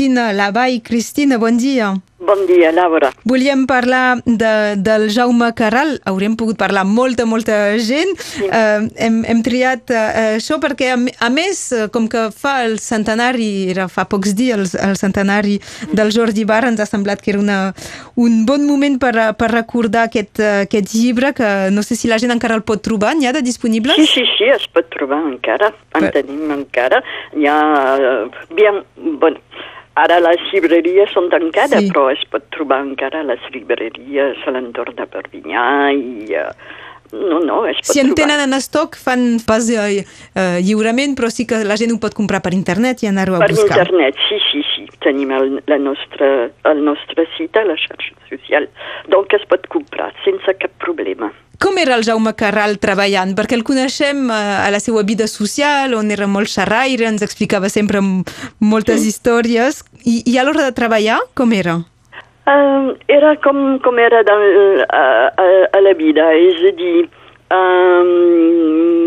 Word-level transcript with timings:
Cristina 0.00 0.32
Lavall. 0.32 0.80
Cristina, 0.80 1.36
bon 1.36 1.58
dia. 1.58 1.92
Bon 2.20 2.46
dia, 2.46 2.70
Laura. 2.72 3.10
Volíem 3.24 3.66
parlar 3.66 4.20
de, 4.24 4.76
del 4.76 5.10
Jaume 5.10 5.50
Carral. 5.56 5.98
Haurem 6.08 6.36
pogut 6.36 6.56
parlar 6.56 6.86
amb 6.86 6.94
molta, 6.96 7.26
molta 7.28 7.76
gent. 7.80 8.12
Sí. 8.16 8.46
Uh, 8.46 8.88
hem, 8.96 9.18
hem 9.28 9.40
triat 9.44 9.92
uh, 9.92 10.36
això 10.38 10.56
perquè, 10.60 10.92
a, 10.94 10.98
a 11.26 11.30
més, 11.32 11.60
com 11.92 12.06
que 12.12 12.26
fa 12.32 12.62
el 12.64 12.78
centenari, 12.80 13.70
era 13.72 13.88
fa 13.92 14.06
pocs 14.08 14.32
dies 14.36 14.56
el, 14.56 14.68
el 14.84 14.96
centenari 15.00 15.58
del 15.92 16.12
Jordi 16.16 16.44
Bar, 16.48 16.62
ens 16.68 16.80
ha 16.80 16.88
semblat 16.88 17.20
que 17.24 17.34
era 17.34 17.40
una, 17.40 17.58
un 18.16 18.44
bon 18.48 18.64
moment 18.68 19.00
per, 19.00 19.12
per 19.40 19.50
recordar 19.52 20.06
aquest, 20.08 20.40
aquest 20.68 20.96
llibre, 20.96 21.34
que 21.36 21.50
no 21.72 21.84
sé 21.84 21.96
si 21.96 22.08
la 22.08 22.20
gent 22.20 22.36
encara 22.36 22.56
el 22.56 22.64
pot 22.64 22.84
trobar. 22.84 23.16
N'hi 23.16 23.28
ha 23.28 23.34
de 23.36 23.44
disponibles? 23.44 24.00
Sí, 24.00 24.08
sí, 24.20 24.28
sí, 24.38 24.48
es 24.48 24.68
pot 24.72 24.88
trobar 24.92 25.20
encara. 25.28 25.72
En 25.96 26.08
per... 26.08 26.14
tenim 26.20 26.56
encara. 26.56 27.04
Hi 27.36 27.48
ha... 27.48 27.60
Uh, 27.96 28.44
bien, 28.56 28.84
bueno, 29.20 29.40
Ara 30.00 30.20
les 30.22 30.42
llibreries 30.52 31.10
són 31.12 31.28
tancades, 31.32 31.86
sí. 31.86 31.90
però 31.92 32.08
es 32.12 32.22
pot 32.32 32.46
trobar 32.54 32.80
encara 32.86 33.24
les 33.26 33.42
llibreries 33.54 34.46
a 34.46 34.54
l'entorn 34.56 34.96
de 35.00 35.08
Perpinyà 35.16 35.66
i... 35.96 36.30
Uh, 36.40 36.78
no, 37.12 37.40
no, 37.40 37.66
es 37.66 37.76
pot 37.80 37.92
Si 37.92 38.00
en 38.00 38.14
trobar. 38.14 38.20
tenen 38.22 38.40
en 38.48 38.54
estoc, 38.56 38.96
fan 38.96 39.40
pas 39.46 39.68
eh, 39.70 40.04
uh, 40.34 40.58
lliurement, 40.62 41.16
però 41.18 41.30
sí 41.30 41.46
que 41.46 41.62
la 41.64 41.76
gent 41.80 41.92
ho 41.94 41.98
pot 42.02 42.14
comprar 42.14 42.42
per 42.44 42.54
internet 42.54 43.02
i 43.04 43.10
anar-ho 43.10 43.36
a 43.36 43.42
per 43.42 43.50
buscar. 43.52 43.68
Per 43.68 43.86
internet, 43.88 44.16
sí, 44.28 44.38
sí, 44.50 44.62
sí. 44.74 44.86
Tenim 45.04 45.30
el, 45.32 45.60
la 45.66 45.78
nostra, 45.78 46.50
el 46.70 46.82
nostre 46.84 47.26
site 47.36 47.62
a 47.62 47.66
la 47.68 47.76
xarxa 47.80 48.14
social. 48.30 48.68
Donc 49.08 49.32
es 49.34 49.46
pot 49.50 49.66
comprar 49.72 50.12
sense 50.24 50.56
cap 50.60 50.72
problema. 50.82 51.32
Com 51.60 51.76
era 51.76 51.92
el 51.98 52.06
Jaume 52.06 52.32
Carral 52.40 52.78
treballant? 52.80 53.34
Perquè 53.36 53.58
el 53.58 53.66
coneixem 53.68 54.28
uh, 54.30 54.64
a 54.64 54.70
la 54.72 54.80
seva 54.80 55.02
vida 55.04 55.26
social, 55.28 55.96
on 55.98 56.10
era 56.14 56.28
molt 56.30 56.48
xerraire, 56.48 57.08
ens 57.10 57.26
explicava 57.26 57.68
sempre 57.68 58.00
moltes 58.00 59.02
sí. 59.02 59.12
històries. 59.12 59.84
I, 60.04 60.22
I 60.24 60.38
a 60.40 60.46
l'hora 60.46 60.64
de 60.64 60.76
treballar, 60.76 61.20
com 61.36 61.52
era? 61.52 61.82
Uh, 62.50 62.96
era 63.06 63.36
com, 63.36 63.78
com 63.78 63.98
era 63.98 64.24
del, 64.26 64.84
a, 64.90 65.02
a, 65.38 65.48
a 65.78 65.80
la 65.84 65.92
vida, 65.94 66.24
és 66.34 66.58
a 66.66 66.72
dir, 66.74 67.04
um, 67.54 68.10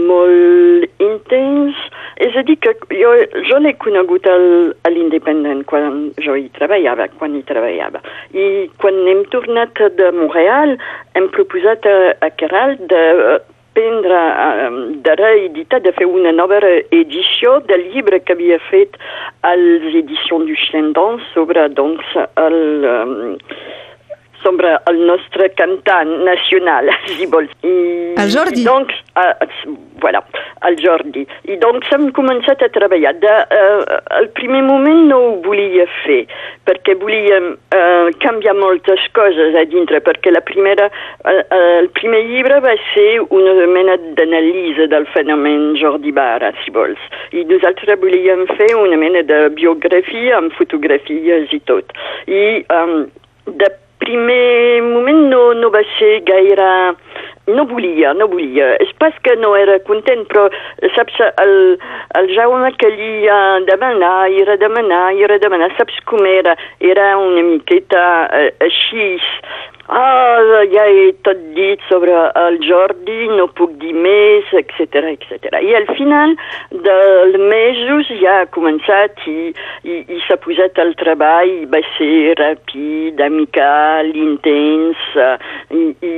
molt 0.08 1.04
intens. 1.04 1.80
És 2.23 2.38
a 2.40 2.44
dir, 2.48 2.56
que 2.64 2.72
jo, 2.95 3.12
jo 3.50 3.59
l'he 3.59 3.73
conegut 3.84 4.28
al, 4.32 4.45
a 4.86 4.92
l'Independent 4.94 5.66
quan 5.67 6.14
jo 6.23 6.38
hi 6.40 6.45
treballava, 6.56 7.09
quan 7.20 7.36
hi 7.36 7.44
treballava. 7.50 8.04
I 8.32 8.70
quan 8.80 9.02
hem 9.12 9.26
tornat 9.34 9.82
de 9.98 10.12
Montreal, 10.16 10.78
hem 11.17 11.28
proposat 11.36 11.89
a, 11.89 11.98
a 12.23 12.32
Caral 12.39 12.78
de 12.92 13.04
prendre, 14.34 15.02
de 15.03 15.16
reeditar, 15.16 15.81
de 15.81 15.92
fer 15.94 16.06
una 16.06 16.31
nova 16.31 16.59
edició 16.92 17.59
del 17.67 17.89
llibre 17.94 18.20
que 18.20 18.34
havia 18.34 18.59
fet 18.70 18.98
a 19.42 19.56
les 19.56 19.95
edicions 19.95 20.48
du 20.48 20.56
Chendon 20.56 21.22
sobre, 21.34 21.70
doncs, 21.70 22.03
el... 22.36 22.59
Um, 22.84 23.39
sobre 24.44 24.73
el 24.92 24.98
nostre 25.08 25.54
cantant 25.56 26.09
nacional, 26.26 26.89
si 27.16 27.26
vols. 27.31 27.48
I, 27.64 27.70
el 28.20 28.34
Jordi. 28.34 28.59
I 28.59 28.66
doncs, 28.67 28.98
uh, 29.16 29.31
voilà, 30.04 30.20
el 30.67 30.78
Jordi. 30.81 31.25
I 31.50 31.58
doncs 31.61 31.89
hem 31.94 32.09
començat 32.16 32.64
a 32.64 32.69
treballar. 32.73 33.14
De, 33.23 33.33
uh, 33.58 34.00
el 34.19 34.30
primer 34.38 34.64
moment 34.66 35.03
no 35.09 35.20
ho 35.20 35.31
volia 35.45 35.86
fer, 36.03 36.23
perquè 36.67 36.95
volíem 37.02 37.53
uh, 37.53 38.09
canviar 38.23 38.55
moltes 38.59 39.05
coses 39.17 39.58
a 39.59 39.66
dintre, 39.70 40.02
perquè 40.05 40.33
la 40.33 40.44
primera, 40.45 40.89
uh, 41.23 41.36
uh, 41.44 41.61
el 41.81 41.89
primer 41.97 42.23
llibre 42.30 42.59
va 42.64 42.75
ser 42.94 43.09
una 43.30 43.53
mena 43.67 43.97
d'anàlisi 44.20 44.88
del 44.92 45.08
fenomen 45.14 45.73
Jordi 45.80 46.14
Bara, 46.16 46.53
si 46.64 46.73
vols. 46.75 47.02
I 47.31 47.45
nosaltres 47.50 48.00
volíem 48.02 48.45
fer 48.58 48.73
una 48.80 49.00
mena 49.00 49.23
de 49.27 49.45
biografia 49.55 50.38
amb 50.39 50.53
fotografies 50.58 51.53
i 51.53 51.61
tot. 51.70 51.94
I 52.27 52.64
um, 52.73 53.08
de 53.48 53.70
primer 54.03 54.81
moment 54.83 55.27
no, 55.31 55.44
no 55.53 55.73
va 55.73 55.83
ser 55.98 56.20
gaire... 56.27 56.70
No 57.45 57.66
volia, 57.67 58.13
no 58.16 58.30
volia. 58.31 58.69
És 58.80 58.92
pas 59.02 59.15
que 59.26 59.36
no 59.36 59.52
era 59.59 59.76
content, 59.83 60.21
però 60.30 60.45
saps, 60.95 61.17
el, 61.43 61.55
el 62.15 62.30
Jaume 62.31 62.70
que 62.80 62.87
li 62.93 63.27
uh, 63.27 63.59
demanar, 63.67 64.30
era 64.31 64.55
demanar, 64.61 65.09
era 65.20 65.36
demanar, 65.43 65.67
saps 65.76 65.98
com 66.08 66.23
era? 66.23 66.55
Era 66.80 67.17
una 67.20 67.43
miqueta 67.49 68.03
uh, 68.30 68.48
així, 68.64 69.17
ah, 69.88 70.64
ja 70.71 70.86
he 70.88 71.11
tot 71.27 71.39
dit 71.55 71.82
sobre 71.89 72.14
el 72.39 72.60
Jordi, 72.64 73.27
no 73.38 73.48
puc 73.58 73.76
dir 73.82 73.94
més, 73.95 74.49
etc 74.55 75.04
etc. 75.11 75.60
I 75.61 75.73
al 75.80 75.88
final 75.98 76.36
dels 76.71 77.38
mesos 77.42 78.11
ja 78.21 78.39
ha 78.42 78.49
començat 78.55 79.23
i, 79.30 79.54
i, 79.83 79.99
i 80.16 80.20
s'ha 80.27 80.39
posat 80.44 80.80
al 80.83 80.94
treball, 80.99 81.54
va 81.73 81.83
ser 81.98 82.36
ràpid, 82.39 83.21
amical, 83.23 84.11
intens, 84.26 85.08
i, 85.71 85.86
i 86.04 86.14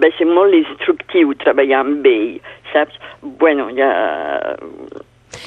va 0.00 0.12
ser 0.18 0.28
molt 0.30 0.56
instructiu 0.56 1.34
treballar 1.44 1.84
amb 1.84 2.06
ell, 2.08 2.38
saps? 2.72 3.00
Bueno, 3.40 3.70
ja 3.76 3.90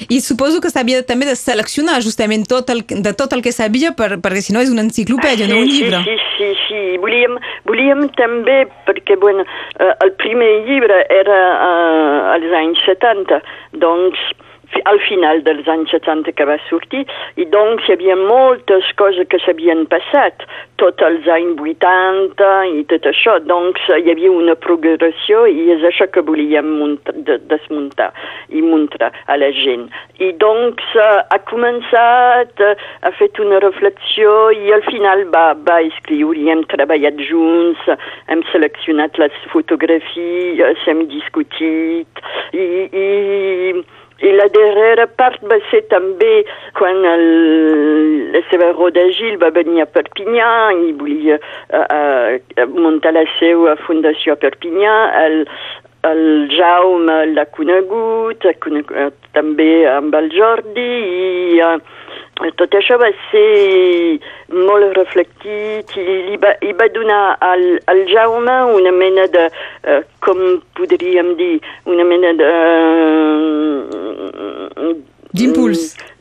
i 0.08 0.20
suposo 0.24 0.62
que 0.64 0.70
s'havia 0.72 1.02
també 1.06 1.28
de 1.28 1.36
seleccionar 1.38 2.00
justament 2.04 2.46
tot 2.48 2.70
el, 2.74 2.84
de 2.88 3.12
tot 3.18 3.32
el 3.36 3.44
que 3.44 3.52
sabia, 3.54 3.92
per, 3.98 4.16
perquè 4.22 4.42
si 4.44 4.56
no 4.56 4.64
és 4.64 4.72
una 4.72 4.84
enciclopèdia, 4.86 5.46
ah, 5.46 5.50
sí, 5.50 5.54
no 5.54 5.62
un 5.64 5.70
llibre. 5.70 6.02
Sí, 6.06 6.16
sí, 6.16 6.34
sí, 6.36 6.50
sí. 6.66 6.82
Volíem, 7.02 7.38
volíem 7.68 8.08
també, 8.18 8.62
perquè 8.88 9.18
bueno, 9.20 9.44
uh, 9.78 9.94
el 10.04 10.12
primer 10.20 10.50
llibre 10.68 11.04
era 11.14 11.38
uh, 11.54 12.34
als 12.34 12.52
anys 12.62 12.84
70, 12.86 13.40
doncs 13.84 14.28
al 14.84 15.00
final 15.00 15.42
dels 15.44 15.68
anys 15.68 15.90
70 15.94 16.34
que 16.36 16.46
va 16.48 16.58
sortir, 16.68 17.04
i 17.40 17.46
doncs 17.48 17.86
hi 17.88 17.94
havia 17.96 18.16
moltes 18.20 18.88
coses 19.00 19.28
que 19.30 19.40
s'havien 19.42 19.86
passat, 19.92 20.44
tots 20.80 21.02
els 21.02 21.26
anys 21.34 21.60
80 21.64 22.50
i 22.78 22.84
tot 22.92 23.08
això, 23.10 23.38
doncs 23.44 23.84
hi 23.88 24.12
havia 24.12 24.30
una 24.32 24.54
progressió 24.54 25.44
i 25.50 25.68
és 25.74 25.84
això 25.88 26.08
que 26.12 26.24
volíem 26.24 26.70
de, 27.26 27.38
desmuntar 27.50 28.10
i 28.48 28.62
mostrar 28.62 29.10
a 29.26 29.38
la 29.40 29.50
gent. 29.56 29.88
I 30.22 30.30
doncs 30.42 30.84
ha 30.98 31.40
començat, 31.50 32.62
ha 33.02 33.12
fet 33.18 33.40
una 33.42 33.60
reflexió 33.64 34.50
i 34.54 34.72
al 34.74 34.84
final 34.88 35.24
va, 35.34 35.52
va 35.68 35.80
escriure 35.88 36.38
i 36.38 36.50
hem 36.52 36.64
treballat 36.70 37.20
junts, 37.28 37.84
hem 38.28 38.44
seleccionat 38.52 39.18
les 39.22 39.34
fotografies, 39.52 40.84
hem 40.86 41.06
discutit 41.10 42.22
i, 42.52 42.66
i 42.88 43.06
i 44.18 44.32
la 44.34 44.48
darrera 44.50 45.06
part 45.20 45.42
va 45.50 45.58
ser 45.70 45.84
també 45.92 46.42
quan 46.78 47.04
el, 47.06 47.26
la 48.34 48.42
seva 48.50 48.72
roda 48.74 49.04
Gil 49.14 49.36
va 49.42 49.52
venir 49.54 49.84
a 49.84 49.90
Perpinyà 49.90 50.48
i 50.74 50.90
volia 50.98 51.38
uh, 51.38 51.84
uh, 51.84 52.64
muntar 52.74 53.14
la 53.14 53.22
seva 53.38 53.76
fundació 53.86 54.34
a 54.34 54.40
Perpinyà. 54.42 54.96
El, 55.22 55.38
el 56.08 56.24
Jaume 56.54 57.20
l'ha 57.34 57.46
conegut, 57.54 58.46
conegut 58.64 59.30
també 59.38 59.70
amb 59.90 60.14
el 60.18 60.30
Jordi 60.34 60.90
i 61.22 61.62
uh, 61.62 61.78
tot 62.58 62.74
això 62.78 62.98
va 63.00 63.08
ser 63.30 64.18
molt 64.54 64.94
reflectit 64.96 65.94
i 65.98 66.04
li 66.28 66.36
va, 66.42 66.54
li 66.62 66.74
va 66.78 66.86
donar 66.94 67.22
al, 67.44 67.64
al 67.90 68.04
Jaume 68.10 68.58
una 68.76 68.92
mena 68.94 69.26
de, 69.32 69.48
uh, 69.88 70.02
com 70.24 70.60
podríem 70.78 71.34
dir, 71.40 71.56
una 71.90 72.06
mena 72.06 72.34
de... 72.38 72.52
Uh, 74.78 74.94
D'impuls. 75.34 75.90
Bé. 75.98 76.17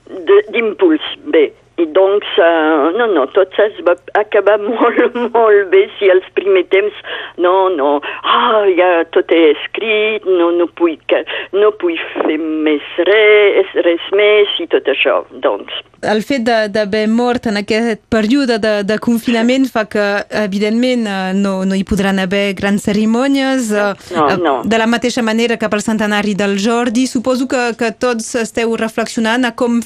I 2.18 2.20
doncs, 2.20 2.38
uh, 2.38 2.98
no, 2.98 3.08
no, 3.14 3.26
tot 3.28 3.54
es 3.60 3.78
va 3.86 3.96
acabar 4.14 4.60
molt, 4.66 5.16
molt 5.34 5.70
bé 5.72 5.88
si 6.00 6.10
els 6.10 6.26
primers 6.34 6.68
temps, 6.70 6.94
no, 7.38 7.70
no, 7.70 8.02
ah, 8.24 8.66
ja 8.78 9.06
tot 9.14 9.32
és 9.32 9.58
escrit, 9.58 10.26
no, 10.26 10.52
no 10.52 10.68
puc, 10.68 11.14
no 11.54 11.72
puc 11.78 12.00
fer 12.26 12.38
més 12.38 12.82
res, 13.08 13.68
res 13.86 14.02
més 14.14 14.48
i 14.60 14.68
tot 14.68 14.88
això, 14.88 15.24
doncs. 15.44 15.74
El 16.06 16.22
fet 16.22 16.44
d'haver 16.46 17.08
mort 17.10 17.48
en 17.50 17.58
aquest 17.58 18.04
període 18.14 18.60
de, 18.62 18.74
de 18.86 18.98
confinament 19.02 19.66
fa 19.72 19.86
que, 19.90 20.06
evidentment, 20.44 21.08
no, 21.34 21.64
no 21.66 21.78
hi 21.78 21.84
podran 21.88 22.20
haver 22.22 22.54
grans 22.58 22.86
cerimònies. 22.86 23.72
No, 24.14 24.28
no. 24.38 24.56
De 24.66 24.78
la 24.78 24.86
mateixa 24.90 25.24
manera 25.26 25.58
que 25.58 25.70
pel 25.70 25.82
centenari 25.82 26.36
del 26.38 26.58
Jordi, 26.62 27.08
suposo 27.10 27.48
que, 27.50 27.72
que 27.80 27.92
tots 27.98 28.30
esteu 28.38 28.76
reflexionant 28.78 29.50
a 29.50 29.56
com, 29.58 29.80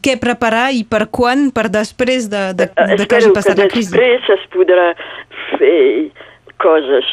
què 0.00 0.16
preparar 0.20 0.70
i 0.72 0.86
per 0.88 1.06
quan 1.12 1.50
per 1.52 1.68
després 1.72 2.28
de, 2.32 2.42
de, 2.58 2.68
de, 2.74 2.98
de 3.00 3.06
que 3.06 3.20
hagi 3.20 3.32
passat 3.36 3.58
la 3.60 3.70
crisi? 3.72 3.94
Després 3.94 4.28
es 4.36 4.44
podrà 4.54 4.90
fer 5.56 6.10
coses, 6.60 7.08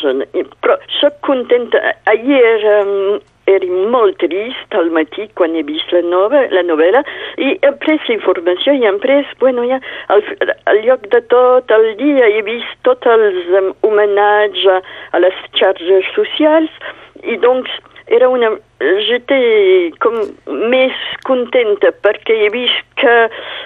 però 0.62 0.77
sóc 1.00 1.18
contenta. 1.25 1.81
Ahir 2.12 2.68
um, 2.74 3.19
era 3.48 3.68
molt 3.94 4.18
trist 4.19 4.75
al 4.75 4.89
matí 4.95 5.27
quan 5.39 5.56
he 5.56 5.63
vist 5.68 5.92
la, 5.95 6.04
nova, 6.04 6.44
la 6.51 6.63
novel·la 6.68 7.01
i 7.39 7.54
he 7.56 7.71
pres 7.83 8.09
informació 8.12 8.75
i 8.75 8.83
hem 8.88 9.00
pres, 9.04 9.30
bueno, 9.39 9.63
ja, 9.69 9.80
al, 10.13 10.24
al 10.68 10.81
lloc 10.83 11.07
de 11.13 11.21
tot 11.31 11.71
el 11.71 11.94
dia 12.01 12.27
he 12.36 12.44
vist 12.48 12.75
tots 12.88 13.07
els 13.07 13.39
um, 13.62 13.71
homenatges 13.88 14.83
a 15.15 15.24
les 15.24 15.44
xarxes 15.56 16.12
socials 16.18 16.81
i 17.24 17.39
doncs 17.44 17.71
era 18.07 18.30
una... 18.30 18.56
J'étais 18.77 19.95
com 20.03 20.13
més 20.69 20.98
contenta 21.25 21.89
perquè 22.06 22.36
he 22.45 22.50
vist 22.53 22.83
que 23.01 23.15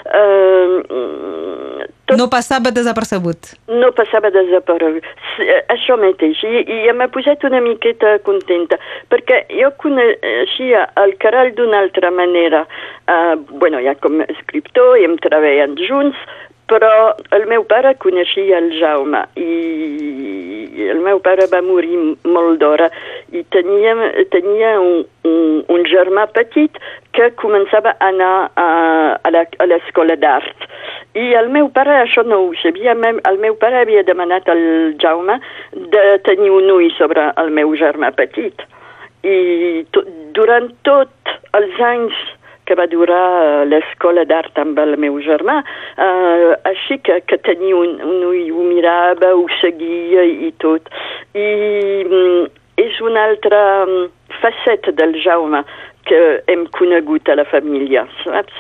eh, 0.06 1.88
tot 2.06 2.18
no 2.20 2.28
passava 2.30 2.72
desapercebut. 2.76 3.54
no 3.68 3.92
passava 3.96 4.30
desaparegut. 4.34 5.04
S- 5.38 5.46
eh, 5.48 5.62
Això 5.76 5.98
mateix, 6.02 6.42
i, 6.44 6.66
i 6.68 6.92
m'ha 6.94 7.08
posat 7.14 7.44
una 7.48 7.62
miqueta 7.64 8.18
contenta, 8.28 8.78
perquè 9.10 9.46
jo 9.62 9.72
coneixia 9.82 10.88
el 11.04 11.16
Caral 11.24 11.54
d'una 11.56 11.80
altra 11.86 12.12
manera. 12.12 12.66
Uh, 13.08 13.36
bueno, 13.60 13.80
ja 13.84 13.96
com 13.96 14.22
a 14.22 14.28
escriptor, 14.32 14.98
i 15.00 15.06
hem 15.08 15.18
treballat 15.24 15.78
junts, 15.88 16.18
però 16.72 16.92
el 17.36 17.48
meu 17.52 17.64
pare 17.68 17.96
coneixia 18.00 18.58
el 18.62 18.70
Jaume 18.80 19.26
i 19.36 20.88
el 20.92 21.02
meu 21.04 21.20
pare 21.20 21.48
va 21.52 21.60
morir 21.66 21.98
molt 22.24 22.62
d'hora 22.62 22.88
i 23.32 23.44
tenia, 23.56 23.94
tenia 24.34 24.74
un, 24.82 25.06
un, 25.28 25.62
un 25.72 25.86
germà 25.88 26.26
petit 26.36 26.76
que 27.16 27.30
començava 27.40 27.94
a 27.98 28.10
anar 28.12 28.34
a, 28.60 28.68
a 29.24 29.32
la- 29.32 29.46
a 29.60 29.68
l'escola 29.70 30.16
d'art. 30.20 30.68
I 31.16 31.34
el 31.40 31.50
meu 31.52 31.70
pare 31.70 31.96
això 32.02 32.24
no 32.28 32.42
ho 32.46 32.52
sabia, 32.62 32.94
el 32.96 33.38
meu 33.40 33.56
pare 33.56 33.82
havia 33.82 34.04
demanat 34.04 34.50
al 34.50 34.62
Jaume 35.00 35.40
de 35.96 36.04
tenir 36.28 36.52
un 36.52 36.70
ull 36.72 36.92
sobre 36.98 37.32
el 37.38 37.52
meu 37.52 37.74
germà 37.76 38.12
petit. 38.16 38.62
I 39.24 39.84
to, 39.92 40.04
durant 40.34 40.72
tot 40.88 41.12
els 41.54 41.80
anys 41.80 42.16
que 42.66 42.76
va 42.78 42.86
durar 42.88 43.66
l'escola 43.68 44.24
d'art 44.24 44.58
amb 44.62 44.80
el 44.80 44.96
meu 45.02 45.18
germà, 45.26 45.58
eh, 45.98 46.52
així 46.70 47.00
que, 47.04 47.20
que 47.28 47.38
tenia 47.44 47.76
un, 47.76 47.98
un 48.00 48.24
ull, 48.30 48.48
ho 48.54 48.64
mirava, 48.64 49.34
ho 49.36 49.46
seguia 49.60 50.24
i 50.24 50.52
tot. 50.64 50.88
I 51.36 51.48
mm, 52.08 52.46
és 52.92 53.00
una 53.02 53.24
altra 53.32 53.62
mm, 53.86 54.10
faceta 54.42 54.92
del 54.92 55.16
Jaume 55.24 55.64
que 56.10 56.20
hem 56.48 56.66
conegut 56.78 57.30
a 57.30 57.38
la 57.38 57.46
família, 57.46 58.06
saps? 58.24 58.56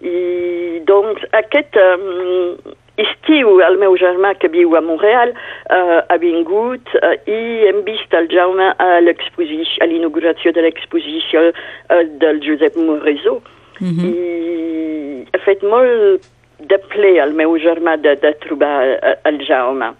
I 0.00 0.80
doncs 0.88 1.24
aquest 1.34 1.76
um, 1.80 2.74
estiu 3.02 3.58
el 3.66 3.78
meu 3.80 3.96
germà 3.98 4.34
que 4.38 4.50
viu 4.52 4.76
a 4.78 4.82
Montreal 4.84 5.34
uh, 5.34 6.00
ha 6.06 6.18
vingut 6.22 6.94
uh, 7.00 7.16
i 7.26 7.40
hem 7.68 7.82
vist 7.88 8.14
el 8.14 8.30
Jaume 8.30 8.70
a 8.78 8.88
l'exposició, 9.02 9.82
a 9.82 9.90
l'inauguració 9.90 10.54
de 10.54 10.66
l'exposició 10.66 11.48
uh, 11.50 12.04
del 12.22 12.40
Josep 12.46 12.78
Morezo. 12.78 13.40
Mm 13.80 13.90
-hmm. 13.90 14.06
I 14.06 15.26
ha 15.34 15.38
fet 15.42 15.62
molt 15.62 16.30
de 16.58 16.78
ple 16.94 17.20
al 17.20 17.34
meu 17.34 17.58
germà 17.58 17.98
de, 17.98 18.14
de 18.14 18.32
trobar 18.46 18.78
uh, 18.86 19.14
el 19.24 19.42
Jaume. 19.42 19.94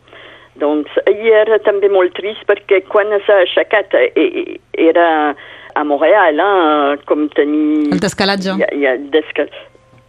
Doncs 0.63 0.91
ell 1.11 1.25
era 1.35 1.59
també 1.67 1.89
molt 1.91 2.15
trist 2.15 2.45
perquè 2.47 2.83
quan 2.87 3.11
s'ha 3.27 3.41
aixecat 3.43 3.95
eh, 3.99 4.11
eh, 4.15 4.59
era 4.87 5.35
a 5.75 5.83
Montreal, 5.83 6.39
eh, 6.39 6.99
com 7.09 7.27
tenir... 7.35 7.89
El 7.95 8.03
descalatge. 8.03 8.55
Ja, 8.63 8.69
ja, 8.79 8.97
descal... 9.15 9.51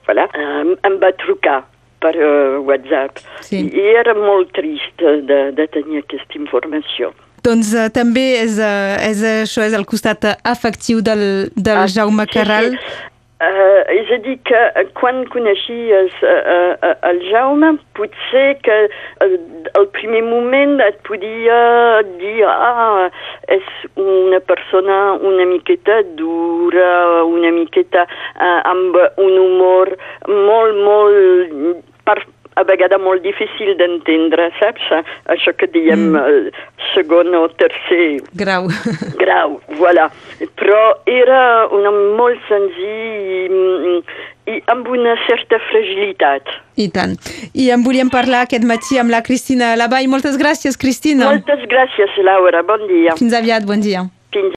Voilà. 0.06 0.28
Um, 0.38 0.76
em 0.86 1.00
va 1.02 1.10
trucar 1.18 1.64
per 2.04 2.12
uh, 2.14 2.60
WhatsApp 2.68 3.18
Sí. 3.42 3.64
i 3.74 3.86
era 3.98 4.14
molt 4.14 4.52
trist 4.54 5.02
de, 5.02 5.40
de 5.58 5.66
tenir 5.74 6.04
aquesta 6.04 6.38
informació. 6.38 7.10
Doncs 7.46 7.72
uh, 7.74 7.88
també 7.94 8.28
és, 8.44 8.60
uh, 8.62 8.94
és 9.02 9.24
això, 9.26 9.66
és 9.66 9.74
el 9.74 9.88
costat 9.90 10.28
afectiu 10.46 11.02
del, 11.02 11.50
del 11.58 11.82
Ah, 11.82 11.90
Jaume 11.90 12.28
sí, 12.30 12.36
Carral. 12.38 12.76
Sí. 12.78 13.02
Uh, 13.36 13.84
és 13.92 14.08
a 14.16 14.18
dir, 14.24 14.38
que 14.48 14.60
eh, 14.80 14.86
quan 14.96 15.26
coneixies 15.28 16.14
uh, 16.24 16.30
uh, 16.80 16.94
el 17.04 17.18
Jaume, 17.28 17.74
potser 18.00 18.54
que 18.64 18.78
uh, 18.88 19.34
al 19.76 19.90
primer 19.98 20.22
moment 20.24 20.80
et 20.80 21.02
podia 21.04 21.58
dir 22.16 22.46
ah, 22.48 23.10
és 23.52 23.68
una 24.00 24.40
persona 24.40 25.00
una 25.20 25.50
miqueta 25.52 26.00
dura, 26.16 26.88
una 27.28 27.52
miqueta 27.58 28.06
uh, 28.08 28.62
amb 28.72 28.96
un 29.04 29.36
humor 29.44 29.92
molt, 30.32 30.80
molt 30.88 31.84
per, 32.08 32.22
a 32.56 32.64
vegades 32.68 33.02
molt 33.04 33.24
difícil 33.26 33.74
d'entendre, 33.80 34.50
saps? 34.60 34.88
Això 35.32 35.54
que 35.60 35.68
diem 35.72 36.12
mm. 36.14 36.20
uh, 36.20 36.66
segon 36.94 37.36
o 37.36 37.46
tercer 37.60 38.22
Grau. 38.38 38.70
grau, 39.24 39.60
voilà. 39.80 40.10
Però 40.60 40.80
era 41.10 41.42
un 41.76 41.88
home 41.90 42.06
molt 42.20 42.42
senzill 42.50 43.56
i, 43.92 43.96
i 44.56 44.60
amb 44.72 44.88
una 44.92 45.16
certa 45.26 45.60
fragilitat. 45.70 46.52
I 46.80 46.90
tant. 46.96 47.16
I 47.54 47.70
en 47.76 47.86
volíem 47.86 48.12
parlar 48.14 48.46
aquest 48.46 48.68
matí 48.68 49.00
amb 49.02 49.12
la 49.14 49.24
Cristina 49.26 49.74
Lavall. 49.80 50.10
Moltes 50.12 50.40
gràcies, 50.42 50.80
Cristina. 50.80 51.32
Moltes 51.32 51.66
gràcies, 51.72 52.20
Laura. 52.24 52.64
Bon 52.68 52.88
dia. 52.92 53.18
Fins 53.20 53.36
aviat, 53.36 53.68
bon 53.68 53.84
dia. 53.84 54.08